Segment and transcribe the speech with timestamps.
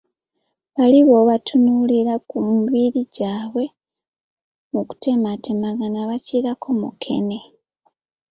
[0.75, 3.63] Bali bwobatunuulira ku mubiri gyabwe
[4.71, 7.39] mukutemagana bakirako mukene!